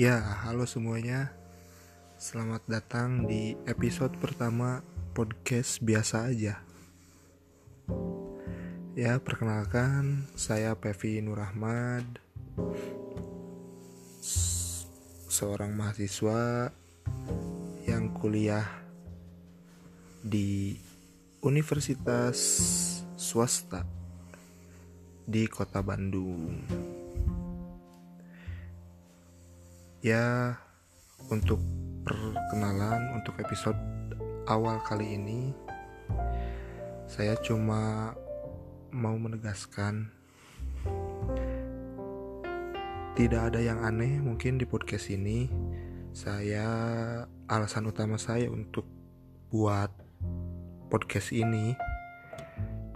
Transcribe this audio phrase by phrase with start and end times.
[0.00, 1.36] Ya, halo semuanya.
[2.16, 4.80] Selamat datang di episode pertama
[5.12, 6.64] podcast biasa aja.
[8.96, 12.08] Ya, perkenalkan saya Pevi Nurahmad.
[15.28, 16.72] Seorang mahasiswa
[17.84, 18.64] yang kuliah
[20.24, 20.72] di
[21.44, 22.40] Universitas
[23.20, 23.84] Swasta
[25.28, 26.64] di Kota Bandung.
[30.02, 30.58] Ya,
[31.30, 31.62] untuk
[32.02, 33.78] perkenalan untuk episode
[34.50, 35.54] awal kali ini
[37.06, 38.10] saya cuma
[38.90, 40.10] mau menegaskan
[43.14, 45.46] tidak ada yang aneh mungkin di podcast ini.
[46.10, 46.66] Saya
[47.46, 48.90] alasan utama saya untuk
[49.54, 49.94] buat
[50.90, 51.78] podcast ini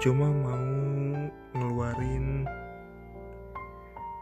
[0.02, 0.66] cuma mau
[1.54, 2.50] ngeluarin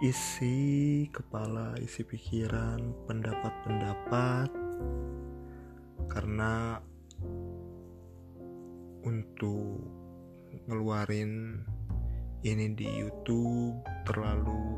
[0.05, 4.53] isi kepala, isi pikiran, pendapat-pendapat.
[6.13, 6.77] Karena
[9.01, 9.81] untuk
[10.69, 11.65] ngeluarin
[12.45, 14.77] ini di YouTube terlalu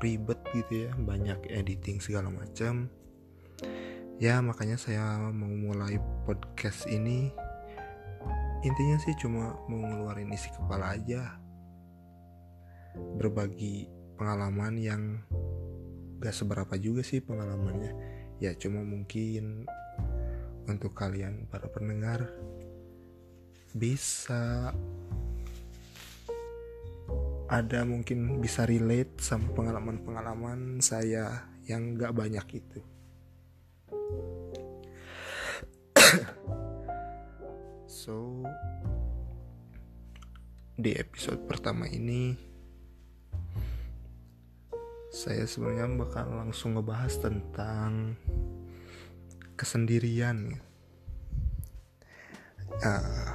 [0.00, 2.88] ribet gitu ya, banyak editing segala macam.
[4.16, 7.28] Ya, makanya saya mau mulai podcast ini.
[8.64, 11.36] Intinya sih cuma mau ngeluarin isi kepala aja.
[13.20, 15.02] Berbagi pengalaman yang
[16.22, 17.92] gak seberapa juga sih pengalamannya.
[18.42, 19.68] Ya cuma mungkin
[20.64, 22.32] untuk kalian para pendengar
[23.74, 24.72] bisa
[27.50, 32.80] ada mungkin bisa relate sama pengalaman-pengalaman saya yang gak banyak itu.
[38.04, 38.44] So
[40.76, 42.53] di episode pertama ini
[45.14, 48.18] saya sebenarnya bakal langsung ngebahas tentang
[49.54, 50.58] kesendirian
[52.82, 53.30] uh,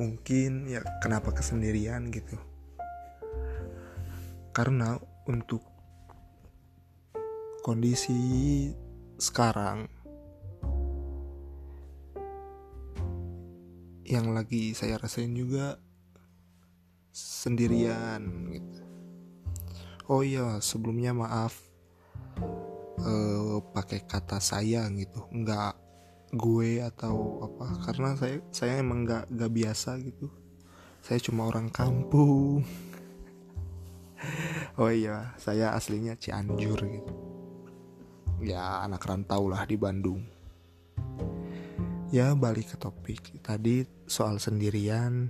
[0.00, 2.40] mungkin ya kenapa kesendirian gitu?
[4.56, 4.96] Karena
[5.28, 5.60] untuk
[7.60, 8.16] kondisi
[9.20, 9.84] sekarang
[14.08, 15.76] yang lagi saya rasain juga
[17.12, 18.24] sendirian
[18.56, 18.73] gitu
[20.08, 21.56] oh iya sebelumnya maaf.
[23.04, 25.24] Uh, pakai kata saya gitu.
[25.32, 25.74] Nggak
[26.34, 27.66] gue atau apa.
[27.88, 30.28] Karena saya saya emang nggak nggak biasa gitu.
[31.04, 32.64] Saya cuma orang kampung.
[34.80, 37.12] Oh iya saya aslinya Cianjur gitu.
[38.40, 40.24] Ya anak rantau lah di Bandung.
[42.08, 45.28] Ya balik ke topik tadi soal sendirian.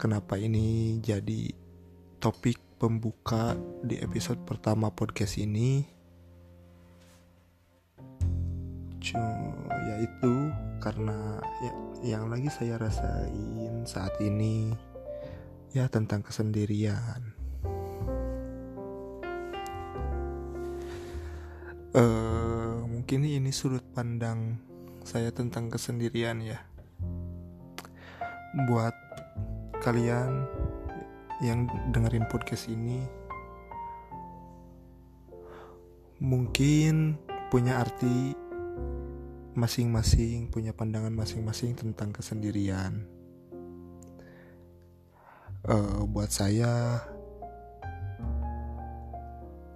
[0.00, 1.52] Kenapa ini jadi
[2.18, 3.54] topik pembuka
[3.86, 5.86] di episode pertama podcast ini.
[9.86, 10.50] Yaitu
[10.82, 11.72] karena ya,
[12.02, 14.74] yang lagi saya rasain saat ini
[15.70, 17.22] ya tentang kesendirian.
[21.94, 24.58] Uh, mungkin ini sudut pandang
[25.06, 26.58] saya tentang kesendirian ya.
[28.66, 28.96] Buat
[29.86, 30.50] kalian
[31.42, 33.02] yang dengerin podcast ini
[36.22, 37.18] mungkin
[37.50, 38.38] punya arti
[39.58, 43.04] masing-masing, punya pandangan masing-masing tentang kesendirian.
[45.62, 47.02] Uh, buat saya,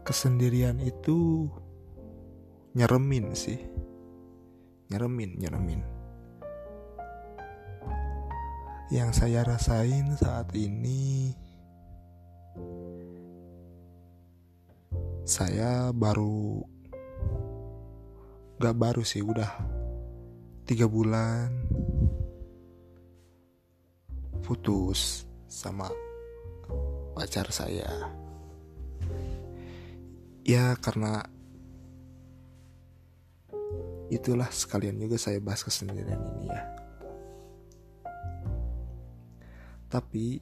[0.06, 1.50] kesendirian itu
[2.78, 3.58] nyeremin sih,
[4.94, 5.82] nyeremin, nyeremin.
[8.86, 11.34] Yang saya rasain saat ini
[15.26, 16.62] saya baru
[18.62, 19.50] gak baru sih udah
[20.62, 21.50] tiga bulan
[24.46, 25.90] putus sama
[27.18, 27.90] pacar saya.
[30.46, 31.26] Ya karena
[34.14, 36.62] itulah sekalian juga saya bahas kesendirian ini ya.
[39.90, 40.38] Tapi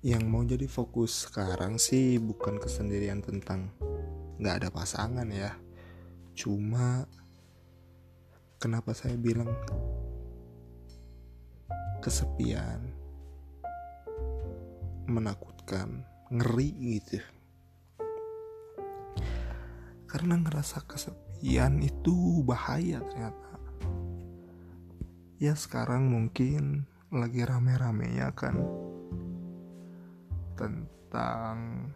[0.00, 3.68] yang mau jadi fokus sekarang sih bukan kesendirian tentang
[4.40, 5.52] nggak ada pasangan ya.
[6.32, 7.04] Cuma
[8.56, 9.52] kenapa saya bilang
[12.00, 12.80] kesepian?
[15.04, 17.20] Menakutkan ngeri gitu.
[20.08, 23.52] Karena ngerasa kesepian itu bahaya ternyata.
[25.36, 28.64] Ya sekarang mungkin lagi rame-ramenya kan
[30.60, 31.88] tentang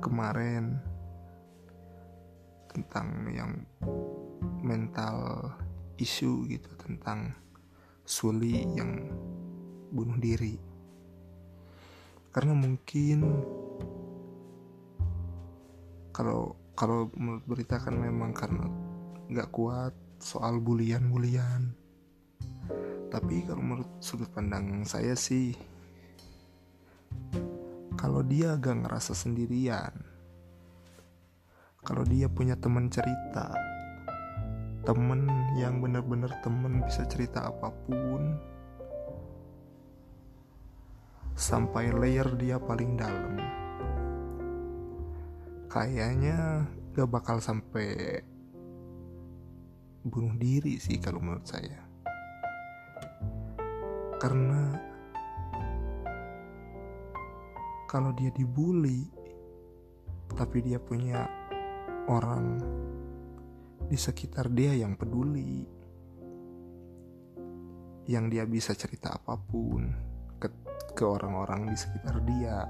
[0.00, 0.80] kemarin
[2.72, 3.52] tentang yang
[4.64, 5.44] mental
[6.00, 7.36] isu gitu tentang
[8.08, 9.12] Suli yang
[9.92, 10.56] bunuh diri.
[12.32, 13.20] Karena mungkin
[16.16, 18.64] kalau kalau menurut berita kan memang karena
[19.28, 21.76] nggak kuat soal bulian bulian
[23.08, 25.56] tapi kalau menurut sudut pandang saya sih
[27.98, 29.90] kalau dia agak ngerasa sendirian.
[31.82, 33.50] Kalau dia punya teman cerita.
[34.86, 35.26] Temen
[35.58, 38.38] yang bener-bener temen bisa cerita apa pun.
[41.34, 43.34] Sampai layer dia paling dalam.
[45.66, 48.22] Kayaknya gak bakal sampai
[50.06, 51.82] bunuh diri sih kalau menurut saya.
[54.22, 54.87] Karena
[57.88, 59.08] kalau dia dibully
[60.36, 61.24] tapi dia punya
[62.12, 62.60] orang
[63.88, 65.64] di sekitar dia yang peduli
[68.04, 69.88] yang dia bisa cerita apa pun
[70.36, 70.48] ke
[70.92, 72.68] ke orang-orang di sekitar dia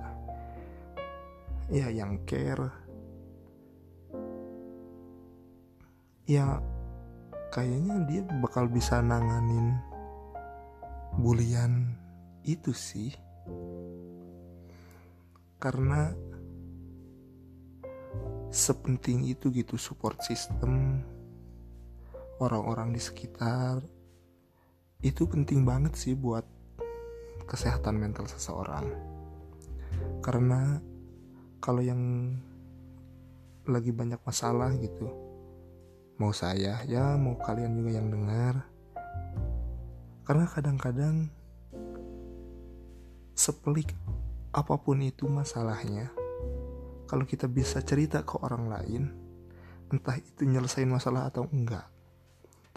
[1.74, 2.70] ya yang care
[6.30, 6.62] ya
[7.50, 9.74] kayaknya dia bakal bisa nanganin
[11.18, 11.98] bulian
[12.46, 13.10] itu sih
[15.58, 16.14] karena
[18.48, 21.04] sepenting itu gitu support system
[22.38, 23.82] orang-orang di sekitar
[25.02, 26.42] itu penting banget sih buat
[27.46, 28.86] kesehatan mental seseorang.
[30.22, 30.82] Karena
[31.62, 32.34] kalau yang
[33.68, 35.06] lagi banyak masalah gitu
[36.18, 38.66] mau saya ya mau kalian juga yang dengar.
[40.26, 41.30] Karena kadang-kadang
[43.38, 43.94] sepelik
[44.52, 46.12] apa pun itu masalahnya
[47.08, 49.02] kalau kita bisa cerita ke orang lain
[49.88, 51.88] entah itu nyelesain masalah atau enggak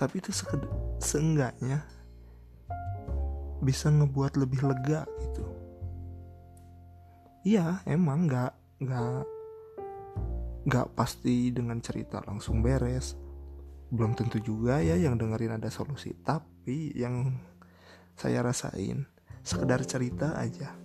[0.01, 0.33] tapi itu
[0.97, 1.85] seenggaknya
[3.61, 5.45] bisa ngebuat lebih lega gitu.
[7.45, 9.21] Iya emang nggak nggak
[10.65, 13.13] nggak pasti dengan cerita langsung beres.
[13.93, 17.37] Belum tentu juga ya yang dengerin ada solusi tapi yang
[18.17, 19.05] saya rasain
[19.45, 20.80] sekedar cerita aja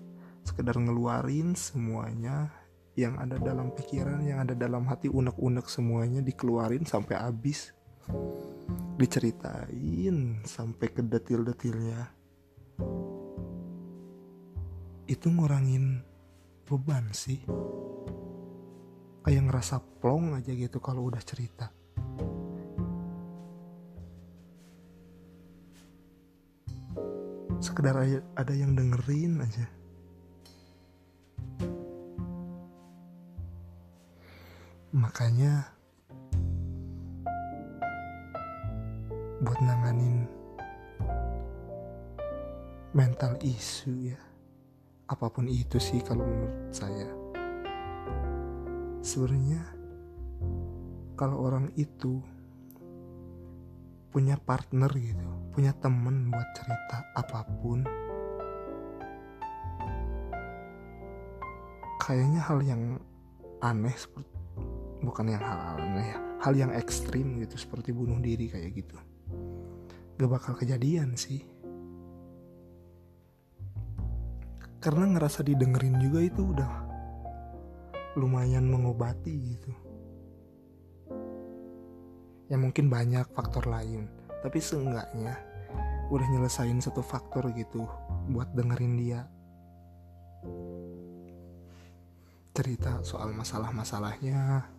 [0.46, 2.54] sekedar ngeluarin semuanya
[2.94, 7.74] yang ada dalam pikiran, yang ada dalam hati unek-unek semuanya dikeluarin sampai habis.
[8.96, 12.00] Diceritain sampai ke detil-detilnya.
[15.10, 16.00] Itu ngurangin
[16.64, 17.42] beban sih.
[19.26, 21.68] Kayak ngerasa plong aja gitu kalau udah cerita.
[27.58, 27.98] Sekedar
[28.38, 29.75] ada yang dengerin aja
[35.16, 35.72] makanya
[39.40, 40.28] buat nanganin
[42.92, 44.20] mental isu ya.
[45.08, 47.08] Apa pun itu sih kalau menurut saya.
[49.00, 49.64] Sebenarnya
[51.16, 52.20] kalau orang itu
[54.12, 57.88] punya partner gitu punya temen buat cerita apa pun
[62.04, 63.00] kayaknya hal yang
[63.64, 64.35] aneh seperti
[65.04, 68.96] bukan yang hal ya hal yang ekstrim gitu seperti bunuh diri kayak gitu.
[70.16, 71.44] Gak bakal kejadian sih.
[74.80, 76.72] Karena ngerasa didengerin juga itu udah
[78.16, 79.72] lumayan mengobati gitu.
[82.46, 84.06] Ya mungkin banyak faktor lain
[84.46, 85.34] tapi seenggaknya
[86.06, 87.82] udah nyelesain satu faktor gitu
[88.30, 89.26] buat dengerin dia.
[92.54, 94.70] Cerita soal masalah-masalahnya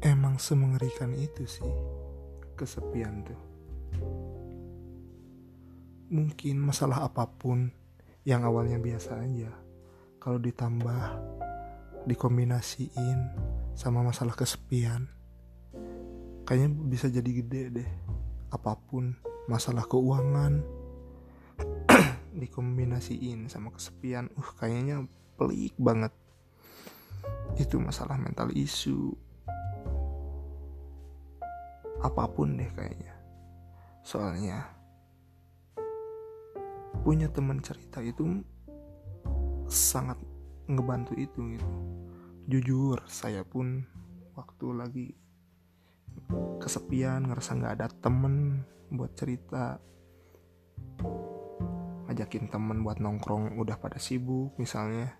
[0.00, 1.72] Emang semengerikan itu sih
[2.56, 3.40] kesepian tuh.
[6.10, 7.70] Mungkin masalah apa pun
[8.24, 9.52] yang awalnya biasa aja,
[10.16, 11.02] kalau ditambah
[12.08, 13.18] dikombinasiin
[13.76, 15.06] sama masalah kesepian,
[16.48, 17.90] kayaknya bisa jadi gede deh.
[18.50, 19.14] Apa pun
[19.46, 20.64] masalah keuangan,
[22.40, 24.32] dikombinasiin sama kesepian.
[24.34, 25.04] Uh kayaknya
[25.36, 26.10] pelik banget.
[27.60, 29.12] Itu masalah mental isu.
[32.00, 33.12] Apa pun deh kayaknya.
[34.00, 34.64] Soalnya
[37.04, 38.40] punya teman cerita itu
[39.68, 40.16] sangat
[40.66, 41.70] ngebantu itu gitu.
[42.50, 43.84] Jujur saya pun
[44.34, 45.06] waktu lagi
[46.58, 49.78] kesepian ngerasa nggak ada temen buat cerita
[52.10, 55.14] ngajakin temen buat nongkrong udah pada sibuk misalnya.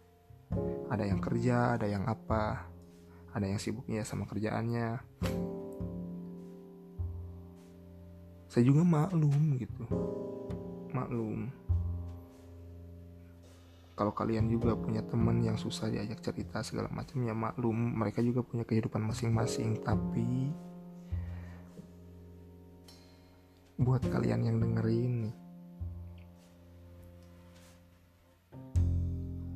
[0.91, 2.67] Ada yang kerja ada yang apa
[3.31, 4.99] ada yang sibuknya sama kerjaannya.
[8.51, 9.87] Saya juga maklum gitu.
[10.91, 11.55] Maklum.
[13.95, 18.43] Kalau kalian juga punya teman yang susah diajak cerita segala macam ya maklum mereka juga
[18.43, 19.79] punya kehidupan masing-masing.
[19.87, 20.51] Tapi
[23.79, 25.40] buat kalian yang dengerin nih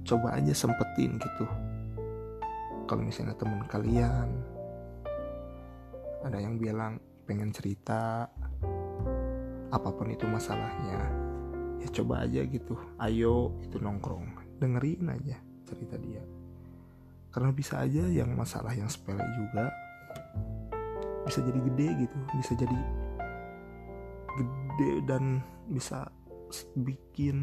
[0.05, 1.45] coba aja sempetin gitu.
[2.85, 4.29] Kalau misalnya temen kalian
[6.25, 8.29] ada yang bilang pengen cerita
[9.73, 11.01] apa pun itu masalahnya
[11.81, 12.77] ya coba aja gitu.
[13.01, 14.61] Ayo itu nongkrong.
[14.61, 16.23] Dengerin aja cerita dia.
[17.33, 19.73] Karena bisa aja yang masalah yang sepele juga
[21.25, 22.79] bisa jadi gede gitu bisa jadi
[24.37, 25.41] gede dan
[25.73, 26.13] bisa
[26.77, 27.39] bikin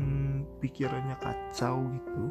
[0.61, 2.23] pikirannya kacau gitu.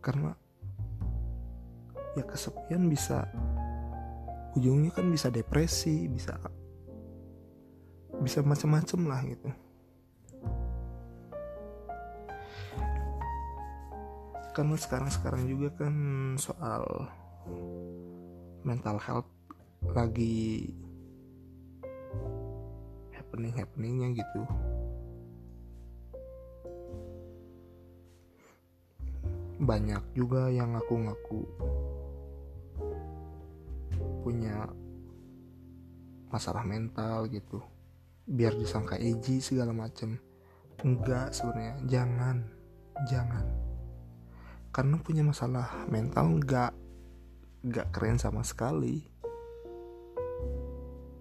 [0.00, 0.32] Karena
[2.18, 3.28] ya kesepian bisa
[4.58, 6.34] ujungnya kan bisa depresi bisa
[8.18, 9.48] bisa macam-macam lah gitu.
[14.50, 15.94] Karena sekarang-sekarang juga kan
[16.36, 16.84] soal
[18.66, 19.30] mental health
[19.94, 20.74] lagi
[23.30, 24.42] happening happeningnya gitu.
[29.62, 31.46] Banyak juga yang ngaku-ngaku
[34.26, 34.66] punya
[36.34, 37.62] masalah mental gitu.
[38.26, 40.18] Biar disangka edgy segala macem.
[40.82, 41.78] Enggak sebenarnya.
[41.86, 42.36] Jangan.
[43.06, 43.46] Jangan.
[44.74, 46.74] Karena punya masalah mental enggak
[47.62, 49.06] enggak keren sama sekali.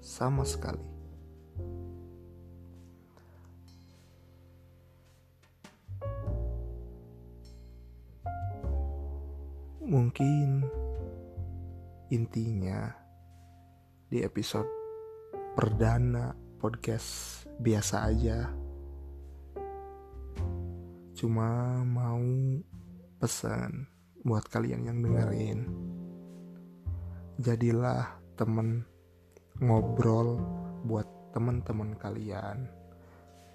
[0.01, 0.98] Sama sekali
[9.89, 10.69] mungkin
[12.13, 12.93] intinya
[14.05, 14.69] di episode
[15.57, 16.29] perdana
[16.61, 18.53] podcast biasa aja.
[21.17, 22.21] Cuma mau
[23.17, 23.89] pesan
[24.21, 25.59] buat kalian yang dengerin.
[27.41, 28.85] Jadilah temen
[29.57, 30.37] ngobrol
[30.85, 32.69] buat teman-teman kalian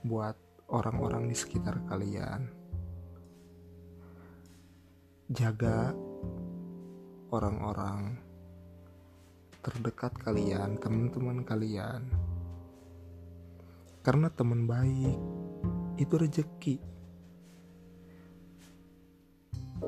[0.02, 0.34] buat
[0.66, 2.50] orang-orang di sekitar kalian.
[5.30, 6.03] Jaga
[7.34, 8.14] orang-orang
[9.64, 12.04] terdekat kalian, teman-teman kalian.
[14.04, 15.18] Karena teman baik
[15.96, 16.76] itu rejeki.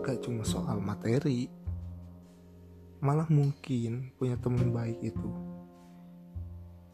[0.01, 1.47] Gak cuma soal materi,
[3.05, 5.31] malah mungkin punya teman baik itu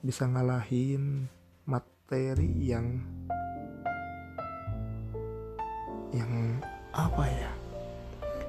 [0.02, 1.30] bisa ngalahin
[1.62, 2.99] materi yang
[6.11, 6.59] yang
[6.90, 7.62] apa ya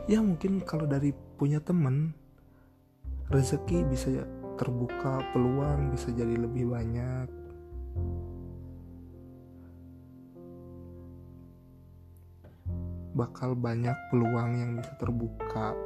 [0.04, 2.12] ya mungkin kalau dari punya temen
[3.32, 4.12] rezeki bisa
[4.60, 7.28] terbuka peluang bisa jadi lebih banyak.
[13.14, 15.78] Bakal banyak peluang yang bisa terbuka.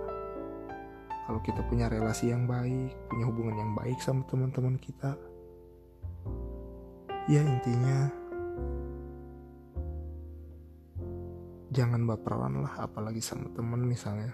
[1.28, 5.20] Kalau kita punya relasi yang baik punya hubungan yang baik sama teman-teman kita.
[7.28, 8.08] Ya intinya
[11.78, 14.34] jangan baperan lah apalagi sama temen misalnya.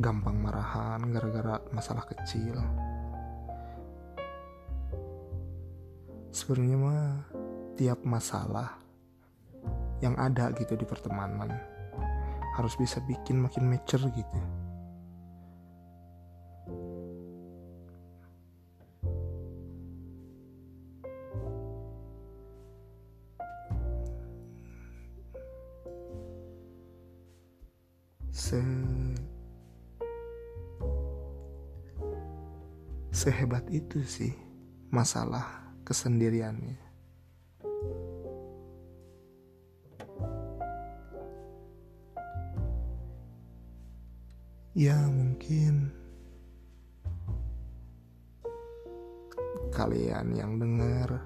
[0.00, 2.56] Gampang marahan gara-gara masalah kecil.
[6.32, 7.04] Sebenarnya mah
[7.76, 8.80] tiap masalah
[10.00, 11.52] yang ada gitu di pertemanan
[12.56, 14.40] harus bisa bikin makin mature gitu
[33.72, 34.36] itu sih
[34.92, 36.76] masalah kesendiriannya.
[44.76, 45.88] Ya mungkin
[49.72, 51.24] kalian yang dengar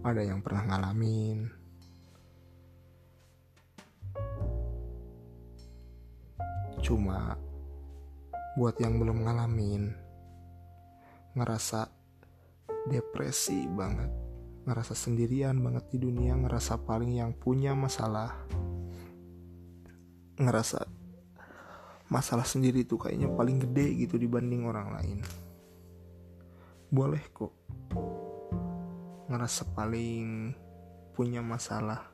[0.00, 1.48] ada yang pernah ngalamin
[6.84, 7.36] cuma
[8.60, 10.03] buat yang belum ngalamin
[11.34, 11.90] ngerasa
[12.88, 14.10] depresi banget
[14.64, 18.32] ngerasa sendirian banget di dunia ngerasa paling yang punya masalah
[20.40, 20.88] ngerasa
[22.08, 25.18] masalah sendiri tuh kayaknya paling gede gitu dibanding orang lain.
[26.90, 27.52] Boleh kok
[29.24, 30.52] ngerasa paling
[31.16, 32.12] punya masalah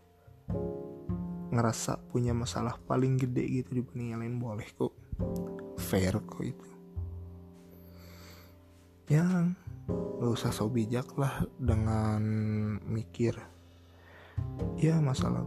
[1.51, 4.95] ngerasa punya masalah paling gede gitu dibanding yang lain boleh kok.
[5.77, 6.80] Fair kok itu
[9.11, 9.59] yang
[10.23, 12.23] gak usah so bijak lah dengan
[12.87, 13.35] mikir.
[14.79, 15.43] Ya masalah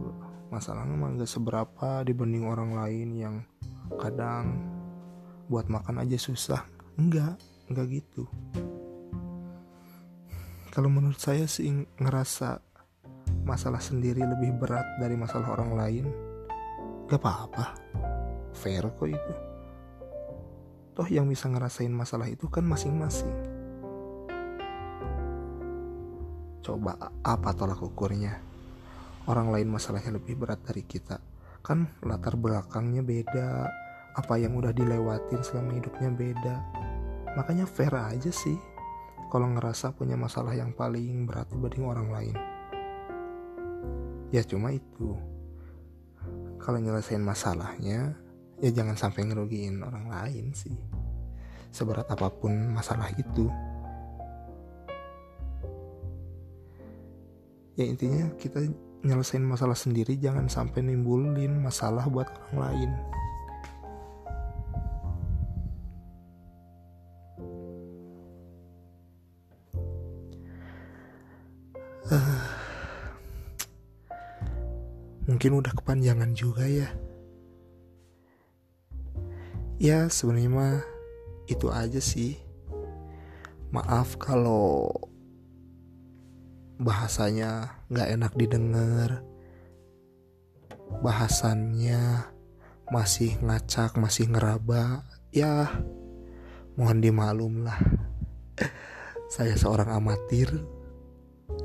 [0.52, 3.34] masalahnya mah gak seberapa dibanding orang lain yang
[3.96, 4.60] kadang
[5.48, 6.60] buat makan aja susah.
[7.00, 7.40] Enggak
[7.72, 8.28] enggak gitu.
[10.68, 12.60] Kalau menurut saya sih ngerasa
[13.48, 16.06] masalah sendiri lebih berat dari masalah orang lain.
[17.08, 17.80] Gak apa-apa.
[18.52, 19.34] Fair kok itu.
[20.92, 23.53] Toh yang bisa ngerasain masalah itu kan masing-masing
[26.64, 28.40] coba apa tolak ukurnya?
[29.28, 31.20] Orang lain masalahnya lebih berat dari kita.
[31.60, 33.68] Kan latar belakangnya beda.
[34.16, 36.56] Apa yang udah dilewatin selama hidupnya beda.
[37.36, 38.56] Makanya fair aja sih
[39.28, 42.36] kalau ngerasa punya masalah yang paling berat dibanding orang lain.
[44.32, 45.18] Ya cuma itu.
[46.62, 48.16] Kalau nyelesain masalahnya
[48.62, 50.78] ya jangan sampai ngerugiin orang lain sih.
[51.74, 53.50] Seberat apa pun masalah itu
[57.74, 58.62] ya intinya kita
[59.04, 62.90] nyelesain masalah sendiri jangan sampai nimbulin masalah buat orang lain.
[72.04, 72.44] Uh,
[75.24, 76.88] mungkin udah kepanjangan juga ya.
[79.80, 80.84] Ya sebenarnya
[81.48, 82.40] itu aja sih.
[83.72, 84.92] Maaf kalau
[86.84, 89.24] bahasanya nggak enak didengar.
[91.00, 92.28] Bahasannya
[92.92, 95.08] masih ngacak masih ngeraba.
[95.32, 95.72] Ya
[96.76, 97.80] mohon dimaklum lah.
[99.34, 100.52] Saya seorang amatir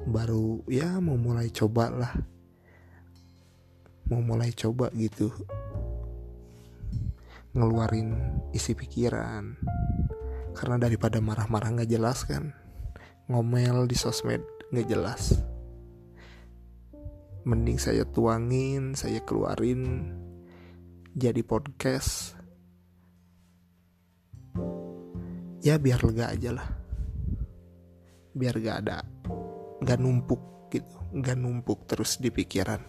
[0.07, 2.13] baru ya mau mulai coba lah.
[4.07, 5.29] Mau mulai coba gitu.
[7.51, 9.59] Ngeluarin isi pikiran.
[10.55, 12.55] Karena daripada marah-marah nggak jelas kan
[13.29, 15.37] ngomel di sosmed nggak jelas.
[17.45, 20.13] Mending saya tuangin saya keluarin
[21.17, 22.37] jadi podcast.
[25.59, 26.69] Ya biar lega aja lah.
[28.31, 29.03] Biar gak ada
[29.83, 30.95] gak numpuk gitu.
[31.09, 32.79] Nggak numpuk terus di pikiran.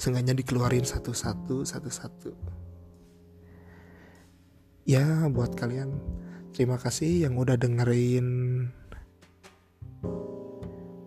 [0.00, 2.30] Seenggaknya dikeluarin satu-satu satu-satu.
[4.86, 5.92] Ya buat kalian.
[6.56, 8.28] Terima kasih yang udah dengerin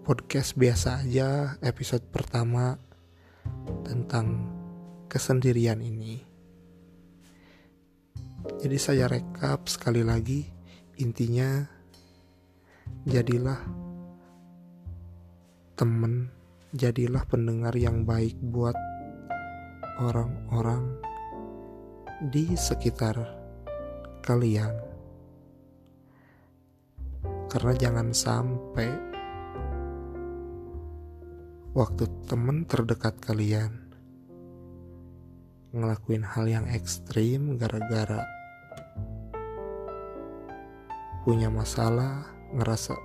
[0.09, 2.81] podcast biasa aja episode pertama
[3.85, 4.41] tentang
[5.05, 6.17] kesendirian ini
[8.57, 10.49] jadi saya rekap sekali lagi
[10.97, 11.61] intinya
[13.05, 13.61] jadilah
[15.77, 16.33] temen,
[16.73, 18.73] jadilah pendengar yang baik buat
[20.01, 20.89] orang-orang
[22.33, 23.13] di sekitar
[24.25, 24.73] kalian.
[27.45, 29.08] Karena jangan sampai
[31.79, 33.71] waktu temen terdekat kalian
[35.71, 38.27] ngelakuin hal yang ekstrim gara-gara
[41.23, 42.99] punya masalah, ngerasa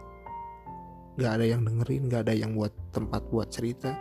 [1.15, 3.95] Gak ada yang dengerin, gak ada yang buat tempat buat cerita.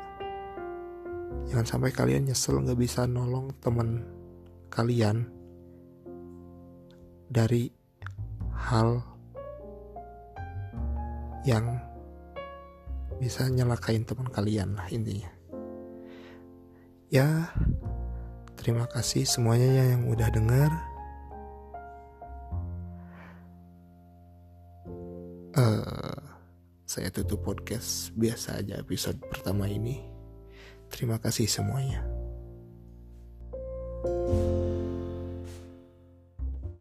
[1.45, 4.01] Jangan sampai kalian nyesel gak bisa nolong temen
[4.73, 5.29] kalian
[7.29, 7.69] dari
[8.49, 8.97] hal
[11.45, 11.92] yang
[13.17, 15.29] bisa nyelakain teman kalian lah intinya.
[17.13, 17.53] Ya,
[18.57, 20.71] terima kasih semuanya yang udah denger.
[25.53, 26.17] Uh,
[26.89, 30.01] saya tutup podcast biasa aja episode pertama ini.
[30.89, 32.01] Terima kasih semuanya.
[34.03, 34.42] thank you